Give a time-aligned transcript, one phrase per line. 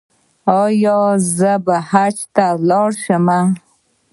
[0.61, 0.99] ایا
[1.37, 3.27] زه به حج ته لاړ شم؟